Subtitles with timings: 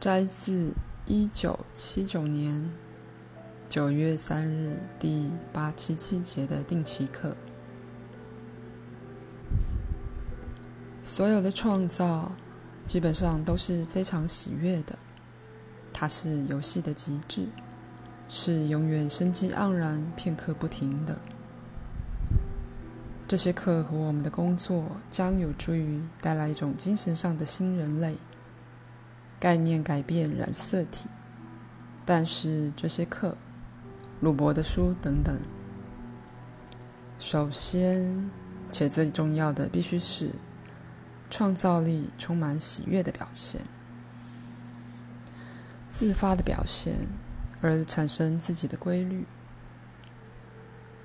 [0.00, 0.72] 摘自
[1.04, 2.70] 一九七九年
[3.68, 7.36] 九月三日第八七七节的定期课。
[11.04, 12.32] 所有的创造
[12.86, 14.98] 基本上都是非常喜悦的，
[15.92, 17.46] 它是游戏的极致，
[18.30, 21.14] 是永远生机盎然、片刻不停的。
[23.28, 28.16] 这些课和我们的工作将有助于带来一种精神上的新人类。
[29.40, 31.08] 概念改变染色体，
[32.06, 33.36] 但是这些课，
[34.20, 35.36] 鲁伯的书等等，
[37.18, 38.30] 首先
[38.70, 40.30] 且最重要的必须是
[41.28, 43.62] 创造力充满喜悦的表现，
[45.90, 46.94] 自发的表现，
[47.60, 49.26] 而产生自己的规律。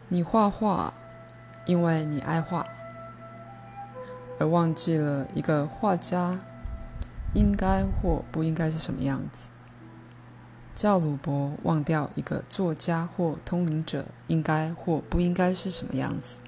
[0.09, 0.93] 你画画。
[1.67, 2.63] 因为你爱画，
[4.37, 6.39] 而忘记了一个画家
[7.35, 9.49] 应该或不应该是什么样子，
[10.73, 16.39] 叫鲁伯忘掉一个作家或通灵者应该或不应该是什么样子。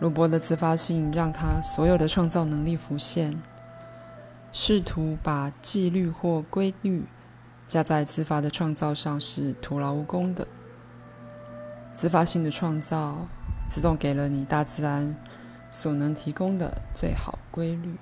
[0.00, 3.40] 鲁伯的自发性让他所有的创造能力浮现，
[4.50, 7.04] 试图把纪律或规律
[7.68, 10.48] 加在自发的创造上是徒劳无功的。
[11.94, 13.28] 自发性的创造。
[13.68, 15.16] 自动给了你大自然
[15.70, 17.96] 所能提供的最好规律。